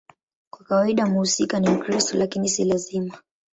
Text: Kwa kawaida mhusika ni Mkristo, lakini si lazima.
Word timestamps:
Kwa 0.53 0.65
kawaida 0.65 1.05
mhusika 1.05 1.59
ni 1.59 1.69
Mkristo, 1.69 2.17
lakini 2.17 2.49
si 2.49 2.63
lazima. 2.63 3.17